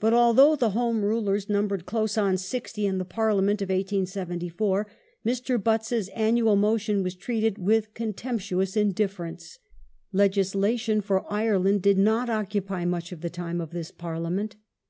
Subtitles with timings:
[0.00, 4.86] But al though the Home Rulers numbered close on sixty in the Parliament of 1874,
[5.24, 5.62] Mr.
[5.64, 9.58] Butt's annual motion was treated with contemptuous indifference.
[10.12, 14.56] Legislation for Ireland did not occupy much of the time of this Parliament.